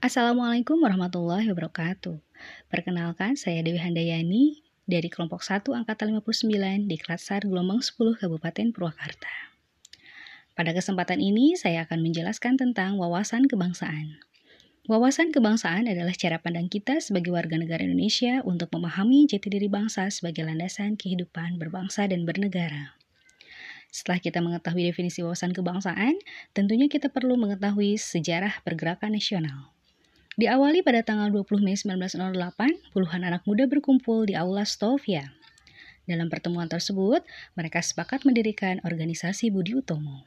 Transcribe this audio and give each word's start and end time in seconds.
Assalamualaikum 0.00 0.80
warahmatullahi 0.80 1.52
wabarakatuh. 1.52 2.24
Perkenalkan, 2.72 3.36
saya 3.36 3.60
Dewi 3.60 3.76
Handayani 3.76 4.64
dari 4.88 5.12
kelompok 5.12 5.44
1 5.44 5.76
angkatan 5.76 6.16
59 6.16 6.88
di 6.88 6.96
Klatsar 6.96 7.44
Gelombang 7.44 7.84
10 7.84 8.16
Kabupaten 8.16 8.72
Purwakarta. 8.72 9.28
Pada 10.56 10.72
kesempatan 10.72 11.20
ini, 11.20 11.52
saya 11.52 11.84
akan 11.84 12.00
menjelaskan 12.00 12.56
tentang 12.56 12.96
wawasan 12.96 13.44
kebangsaan. 13.44 14.24
Wawasan 14.88 15.36
kebangsaan 15.36 15.84
adalah 15.84 16.16
cara 16.16 16.40
pandang 16.40 16.72
kita 16.72 17.04
sebagai 17.04 17.36
warga 17.36 17.60
negara 17.60 17.84
Indonesia 17.84 18.40
untuk 18.48 18.72
memahami 18.72 19.28
jati 19.28 19.52
diri 19.52 19.68
bangsa 19.68 20.08
sebagai 20.08 20.48
landasan 20.48 20.96
kehidupan 20.96 21.60
berbangsa 21.60 22.08
dan 22.08 22.24
bernegara. 22.24 22.96
Setelah 23.92 24.16
kita 24.16 24.40
mengetahui 24.40 24.80
definisi 24.80 25.20
wawasan 25.20 25.52
kebangsaan, 25.52 26.16
tentunya 26.56 26.88
kita 26.88 27.12
perlu 27.12 27.36
mengetahui 27.36 28.00
sejarah 28.00 28.64
pergerakan 28.64 29.12
nasional. 29.12 29.76
Diawali 30.38 30.86
pada 30.86 31.02
tanggal 31.02 31.26
20 31.34 31.58
Mei 31.58 31.74
1908, 31.74 32.94
puluhan 32.94 33.26
anak 33.26 33.42
muda 33.50 33.66
berkumpul 33.66 34.30
di 34.30 34.38
Aula 34.38 34.62
Stovia. 34.62 35.34
Dalam 36.06 36.30
pertemuan 36.30 36.70
tersebut, 36.70 37.26
mereka 37.58 37.82
sepakat 37.82 38.22
mendirikan 38.22 38.78
organisasi 38.86 39.50
Budi 39.50 39.74
Utomo. 39.74 40.22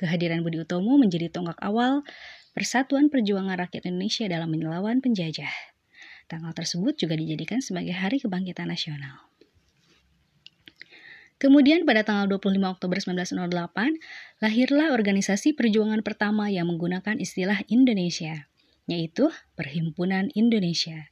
Kehadiran 0.00 0.40
Budi 0.40 0.64
Utomo 0.64 0.96
menjadi 0.96 1.28
tonggak 1.28 1.60
awal 1.60 2.00
Persatuan 2.56 3.12
Perjuangan 3.12 3.60
Rakyat 3.60 3.92
Indonesia 3.92 4.24
dalam 4.24 4.56
melawan 4.56 5.04
penjajah. 5.04 5.52
Tanggal 6.24 6.56
tersebut 6.56 6.96
juga 6.96 7.12
dijadikan 7.12 7.60
sebagai 7.60 7.92
Hari 7.92 8.24
Kebangkitan 8.24 8.72
Nasional. 8.72 9.20
Kemudian 11.36 11.84
pada 11.84 12.08
tanggal 12.08 12.24
25 12.40 12.56
Oktober 12.72 12.96
1908, 12.96 14.00
lahirlah 14.40 14.96
organisasi 14.96 15.52
perjuangan 15.52 16.00
pertama 16.00 16.48
yang 16.48 16.72
menggunakan 16.72 17.20
istilah 17.20 17.64
Indonesia 17.68 18.49
yaitu 18.90 19.30
Perhimpunan 19.54 20.34
Indonesia. 20.34 21.06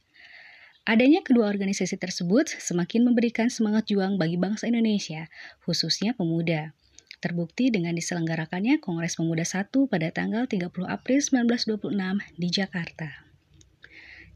Adanya 0.83 1.23
kedua 1.23 1.47
organisasi 1.47 1.95
tersebut 1.95 2.51
semakin 2.51 3.07
memberikan 3.07 3.47
semangat 3.47 3.87
juang 3.87 4.19
bagi 4.19 4.35
bangsa 4.35 4.67
Indonesia, 4.67 5.31
khususnya 5.63 6.11
pemuda. 6.11 6.75
Terbukti 7.23 7.71
dengan 7.71 7.95
diselenggarakannya 7.95 8.83
Kongres 8.83 9.15
Pemuda 9.15 9.47
I 9.47 9.63
pada 9.87 10.07
tanggal 10.11 10.43
30 10.47 10.71
April 10.87 11.19
1926 11.19 11.95
di 12.35 12.47
Jakarta. 12.51 13.27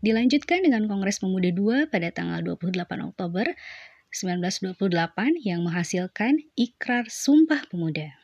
Dilanjutkan 0.03 0.67
dengan 0.67 0.88
Kongres 0.91 1.23
Pemuda 1.23 1.47
II 1.52 1.88
pada 1.88 2.11
tanggal 2.11 2.44
28 2.44 2.75
Oktober 3.08 3.47
1928 4.11 5.41
yang 5.41 5.64
menghasilkan 5.64 6.44
Ikrar 6.59 7.08
Sumpah 7.08 7.66
Pemuda. 7.71 8.22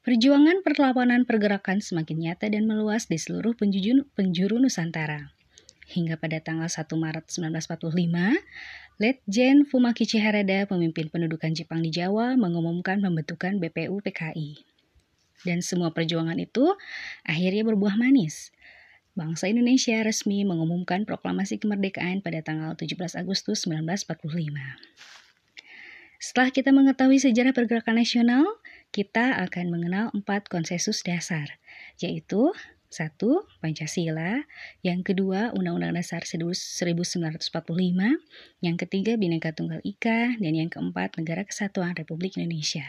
Perjuangan 0.00 0.64
perlawanan 0.64 1.28
pergerakan 1.28 1.84
semakin 1.84 2.24
nyata 2.24 2.48
dan 2.48 2.64
meluas 2.64 3.04
di 3.04 3.20
seluruh 3.20 3.52
penjuru, 3.52 4.08
penjuru 4.16 4.56
Nusantara. 4.56 5.36
Hingga 5.92 6.16
pada 6.16 6.40
tanggal 6.40 6.72
1 6.72 6.88
Maret 6.88 7.28
1945, 7.28 8.40
Letjen 8.96 9.68
Fumakichi 9.68 10.16
Harada, 10.16 10.64
pemimpin 10.64 11.12
pendudukan 11.12 11.52
Jepang 11.52 11.84
di 11.84 11.92
Jawa, 11.92 12.32
mengumumkan 12.40 13.04
pembentukan 13.04 13.60
BPU 13.60 14.00
PKI. 14.00 14.64
Dan 15.44 15.60
semua 15.60 15.92
perjuangan 15.92 16.40
itu 16.40 16.64
akhirnya 17.20 17.60
berbuah 17.68 18.00
manis. 18.00 18.56
Bangsa 19.12 19.52
Indonesia 19.52 20.00
resmi 20.00 20.48
mengumumkan 20.48 21.04
proklamasi 21.04 21.60
kemerdekaan 21.60 22.24
pada 22.24 22.40
tanggal 22.40 22.72
17 22.72 23.20
Agustus 23.20 23.68
1945. 23.68 24.08
Setelah 26.20 26.52
kita 26.52 26.68
mengetahui 26.68 27.16
sejarah 27.16 27.56
pergerakan 27.56 27.96
nasional, 27.96 28.44
kita 28.90 29.38
akan 29.46 29.70
mengenal 29.70 30.10
empat 30.10 30.50
konsensus 30.50 31.06
dasar, 31.06 31.62
yaitu 32.02 32.50
satu, 32.90 33.46
Pancasila, 33.62 34.42
yang 34.82 35.06
kedua, 35.06 35.54
Undang-Undang 35.54 35.94
Dasar 35.94 36.26
1945, 36.26 37.22
yang 38.58 38.74
ketiga, 38.74 39.14
Bhinneka 39.14 39.54
Tunggal 39.54 39.78
Ika, 39.86 40.34
dan 40.42 40.52
yang 40.58 40.66
keempat, 40.66 41.14
Negara 41.14 41.46
Kesatuan 41.46 41.94
Republik 41.94 42.34
Indonesia. 42.34 42.82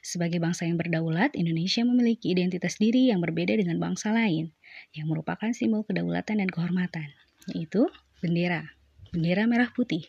Sebagai 0.00 0.40
bangsa 0.40 0.64
yang 0.64 0.80
berdaulat, 0.80 1.36
Indonesia 1.36 1.84
memiliki 1.84 2.32
identitas 2.32 2.80
diri 2.80 3.12
yang 3.12 3.20
berbeda 3.20 3.52
dengan 3.52 3.76
bangsa 3.76 4.16
lain, 4.16 4.56
yang 4.96 5.12
merupakan 5.12 5.52
simbol 5.52 5.84
kedaulatan 5.84 6.40
dan 6.40 6.48
kehormatan, 6.48 7.12
yaitu 7.52 7.92
bendera, 8.24 8.72
bendera 9.12 9.44
merah 9.44 9.68
putih, 9.76 10.08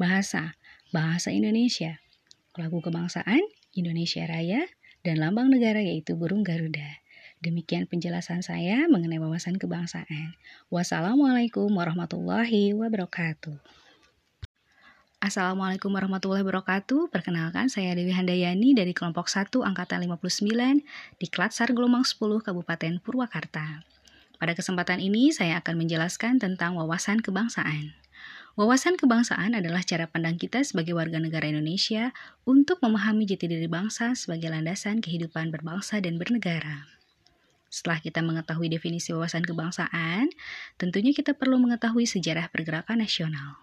bahasa, 0.00 0.56
bahasa 0.96 1.28
Indonesia, 1.28 2.00
lagu 2.56 2.80
kebangsaan, 2.80 3.44
Indonesia 3.74 4.24
Raya, 4.24 4.66
dan 5.04 5.20
lambang 5.20 5.52
negara 5.52 5.84
yaitu 5.84 6.16
burung 6.16 6.46
Garuda. 6.46 7.04
Demikian 7.44 7.84
penjelasan 7.84 8.40
saya 8.40 8.88
mengenai 8.88 9.20
wawasan 9.20 9.60
kebangsaan. 9.60 10.32
Wassalamualaikum 10.72 11.68
warahmatullahi 11.68 12.72
wabarakatuh. 12.72 13.60
Assalamualaikum 15.20 15.92
warahmatullahi 15.92 16.40
wabarakatuh. 16.40 17.12
Perkenalkan 17.12 17.68
saya 17.72 17.92
Dewi 17.96 18.12
Handayani 18.12 18.76
dari 18.76 18.92
kelompok 18.92 19.28
1 19.28 19.60
angkatan 19.60 20.04
59 20.04 20.84
di 21.20 21.26
Klatsar 21.28 21.72
Gelombang 21.72 22.04
10 22.04 22.20
Kabupaten 22.44 23.00
Purwakarta. 23.00 23.84
Pada 24.36 24.52
kesempatan 24.52 25.00
ini 25.00 25.32
saya 25.32 25.64
akan 25.64 25.80
menjelaskan 25.80 26.36
tentang 26.36 26.76
wawasan 26.76 27.24
kebangsaan. 27.24 28.03
Wawasan 28.54 28.94
kebangsaan 28.94 29.58
adalah 29.58 29.82
cara 29.82 30.06
pandang 30.06 30.38
kita 30.38 30.62
sebagai 30.62 30.94
warga 30.94 31.18
negara 31.18 31.50
Indonesia 31.50 32.14
untuk 32.46 32.78
memahami 32.86 33.26
jati 33.26 33.50
diri 33.50 33.66
bangsa 33.66 34.14
sebagai 34.14 34.46
landasan 34.46 35.02
kehidupan 35.02 35.50
berbangsa 35.50 35.98
dan 35.98 36.22
bernegara. 36.22 36.86
Setelah 37.66 37.98
kita 37.98 38.22
mengetahui 38.22 38.70
definisi 38.70 39.10
wawasan 39.10 39.42
kebangsaan, 39.42 40.30
tentunya 40.78 41.10
kita 41.10 41.34
perlu 41.34 41.58
mengetahui 41.58 42.06
sejarah 42.06 42.46
pergerakan 42.46 43.02
nasional. 43.02 43.58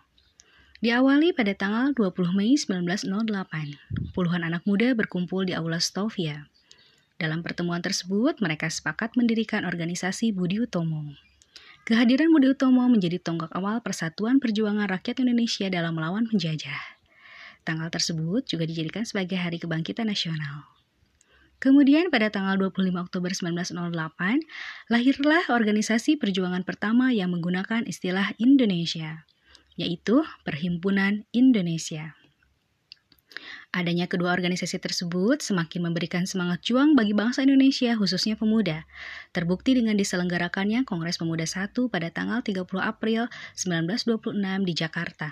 Diawali 0.83 1.31
pada 1.31 1.55
tanggal 1.55 1.95
20 1.95 2.35
Mei 2.35 2.59
1908, 2.59 4.11
puluhan 4.11 4.43
anak 4.43 4.67
muda 4.67 4.91
berkumpul 4.91 5.47
di 5.47 5.55
Aula 5.55 5.79
Stovia. 5.79 6.51
Dalam 7.15 7.39
pertemuan 7.39 7.79
tersebut, 7.79 8.43
mereka 8.43 8.67
sepakat 8.67 9.15
mendirikan 9.15 9.63
organisasi 9.63 10.35
Budi 10.35 10.59
Utomo. 10.59 11.30
Kehadiran 11.91 12.31
Budi 12.31 12.47
Utomo 12.47 12.87
menjadi 12.87 13.19
tonggak 13.19 13.51
awal 13.51 13.83
Persatuan 13.83 14.39
Perjuangan 14.39 14.87
Rakyat 14.87 15.27
Indonesia 15.27 15.67
dalam 15.67 15.99
melawan 15.99 16.23
penjajah. 16.23 16.79
Tanggal 17.67 17.91
tersebut 17.91 18.47
juga 18.47 18.63
dijadikan 18.63 19.03
sebagai 19.03 19.35
Hari 19.35 19.59
Kebangkitan 19.59 20.07
Nasional. 20.07 20.71
Kemudian 21.59 22.07
pada 22.07 22.31
tanggal 22.31 22.55
25 22.55 22.95
Oktober 22.95 23.35
1908, 23.35 24.07
lahirlah 24.87 25.43
organisasi 25.51 26.15
perjuangan 26.15 26.63
pertama 26.63 27.11
yang 27.11 27.35
menggunakan 27.35 27.83
istilah 27.83 28.39
Indonesia, 28.39 29.27
yaitu 29.75 30.23
Perhimpunan 30.47 31.27
Indonesia. 31.35 32.15
Adanya 33.71 34.03
kedua 34.03 34.35
organisasi 34.35 34.83
tersebut 34.83 35.39
semakin 35.39 35.87
memberikan 35.87 36.27
semangat 36.27 36.59
juang 36.59 36.91
bagi 36.91 37.15
bangsa 37.15 37.47
Indonesia 37.47 37.95
khususnya 37.95 38.35
pemuda. 38.35 38.83
Terbukti 39.31 39.71
dengan 39.71 39.95
diselenggarakannya 39.95 40.83
Kongres 40.83 41.15
Pemuda 41.15 41.47
I 41.47 41.71
pada 41.87 42.11
tanggal 42.11 42.43
30 42.43 42.67
April 42.83 43.31
1926 43.55 44.67
di 44.67 44.73
Jakarta. 44.75 45.31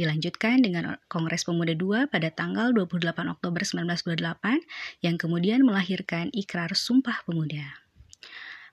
Dilanjutkan 0.00 0.64
dengan 0.64 0.96
Kongres 1.12 1.44
Pemuda 1.44 1.76
II 1.76 2.08
pada 2.08 2.32
tanggal 2.32 2.72
28 2.72 3.36
Oktober 3.36 3.60
1928 3.60 5.04
yang 5.04 5.20
kemudian 5.20 5.60
melahirkan 5.60 6.32
Ikrar 6.32 6.72
Sumpah 6.72 7.20
Pemuda. 7.28 7.84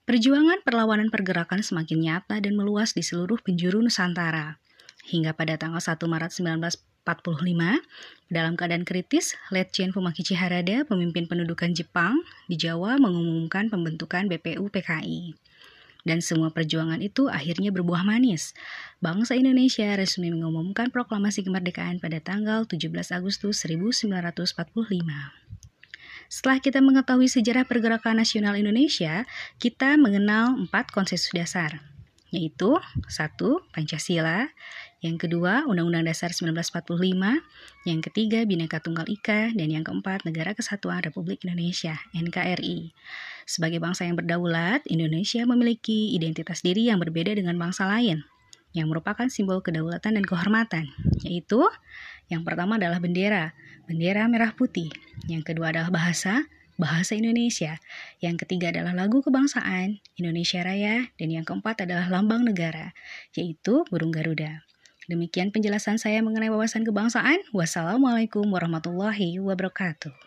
Perjuangan 0.08 0.64
perlawanan 0.64 1.12
pergerakan 1.12 1.60
semakin 1.60 2.00
nyata 2.00 2.40
dan 2.40 2.56
meluas 2.56 2.96
di 2.96 3.04
seluruh 3.04 3.44
penjuru 3.44 3.84
Nusantara. 3.84 4.56
Hingga 5.04 5.36
pada 5.36 5.60
tanggal 5.60 5.84
1 5.84 6.00
Maret 6.00 6.32
19 6.32 6.95
45, 7.06 7.78
dalam 8.26 8.58
keadaan 8.58 8.82
kritis, 8.82 9.38
Letjen 9.54 9.94
Fumakichi 9.94 10.34
Harada, 10.34 10.82
pemimpin 10.82 11.30
pendudukan 11.30 11.70
Jepang 11.70 12.18
di 12.50 12.58
Jawa, 12.58 12.98
mengumumkan 12.98 13.70
pembentukan 13.70 14.26
BPU 14.26 14.66
PKI. 14.66 15.38
Dan 16.02 16.22
semua 16.22 16.50
perjuangan 16.50 16.98
itu 17.02 17.30
akhirnya 17.30 17.70
berbuah 17.70 18.02
manis. 18.02 18.54
Bangsa 18.98 19.38
Indonesia 19.38 19.90
resmi 19.94 20.30
mengumumkan 20.34 20.90
proklamasi 20.90 21.46
kemerdekaan 21.46 22.02
pada 22.02 22.18
tanggal 22.22 22.66
17 22.66 22.90
Agustus 23.14 23.62
1945. 23.62 25.46
Setelah 26.26 26.58
kita 26.58 26.82
mengetahui 26.82 27.30
sejarah 27.30 27.62
pergerakan 27.66 28.18
nasional 28.18 28.58
Indonesia, 28.58 29.26
kita 29.62 29.94
mengenal 29.94 30.58
empat 30.66 30.90
konsensus 30.90 31.30
dasar, 31.30 31.82
yaitu 32.36 32.76
satu 33.08 33.64
Pancasila, 33.72 34.52
yang 35.00 35.16
kedua 35.16 35.64
Undang-Undang 35.64 36.12
Dasar 36.12 36.36
1945, 36.36 36.92
yang 37.88 38.00
ketiga 38.04 38.44
Bhinneka 38.44 38.84
Tunggal 38.84 39.08
Ika, 39.08 39.56
dan 39.56 39.68
yang 39.72 39.80
keempat 39.80 40.28
Negara 40.28 40.52
Kesatuan 40.52 41.00
Republik 41.00 41.48
Indonesia 41.48 41.96
(NKRI). 42.12 42.92
Sebagai 43.48 43.80
bangsa 43.80 44.04
yang 44.04 44.20
berdaulat, 44.20 44.84
Indonesia 44.84 45.40
memiliki 45.48 46.12
identitas 46.12 46.60
diri 46.60 46.92
yang 46.92 47.00
berbeda 47.00 47.32
dengan 47.32 47.56
bangsa 47.56 47.88
lain, 47.88 48.20
yang 48.76 48.92
merupakan 48.92 49.32
simbol 49.32 49.64
kedaulatan 49.64 50.20
dan 50.20 50.24
kehormatan, 50.28 50.92
yaitu 51.24 51.64
yang 52.28 52.44
pertama 52.44 52.76
adalah 52.76 53.00
bendera, 53.00 53.56
bendera 53.88 54.28
merah 54.28 54.52
putih, 54.52 54.92
yang 55.24 55.40
kedua 55.40 55.72
adalah 55.72 55.88
bahasa, 55.88 56.44
bahasa 56.80 57.16
Indonesia. 57.16 57.80
Yang 58.20 58.46
ketiga 58.46 58.72
adalah 58.72 58.96
lagu 58.96 59.20
kebangsaan 59.20 60.00
Indonesia 60.16 60.64
Raya 60.64 61.12
dan 61.16 61.28
yang 61.28 61.44
keempat 61.44 61.84
adalah 61.84 62.08
lambang 62.08 62.44
negara, 62.44 62.96
yaitu 63.36 63.84
burung 63.88 64.12
Garuda. 64.12 64.64
Demikian 65.06 65.54
penjelasan 65.54 66.02
saya 66.02 66.18
mengenai 66.24 66.50
wawasan 66.50 66.82
kebangsaan. 66.82 67.38
Wassalamualaikum 67.54 68.48
warahmatullahi 68.50 69.38
wabarakatuh. 69.38 70.25